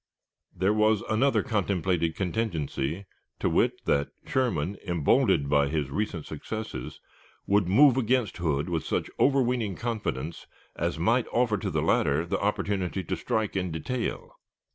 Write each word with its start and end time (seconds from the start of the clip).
There 0.51 0.73
was 0.73 1.03
another 1.11 1.43
contemplated 1.43 2.15
contingency, 2.15 3.05
viz., 3.39 3.71
that 3.85 4.09
Sherman, 4.25 4.77
emboldened 4.83 5.47
by 5.47 5.67
his 5.67 5.91
recent 5.91 6.25
successes, 6.25 6.99
would 7.45 7.67
move 7.67 7.97
against 7.97 8.37
Hood 8.37 8.67
with 8.67 8.83
such 8.83 9.11
overweening 9.19 9.75
confidence 9.75 10.47
as 10.75 10.97
might 10.97 11.27
offer 11.27 11.59
to 11.59 11.69
the 11.69 11.83
latter 11.83 12.25
the 12.25 12.39
opportunity 12.41 13.03
to 13.03 13.15
strike 13.15 13.55
in 13.55 13.69
detail. 13.69 14.39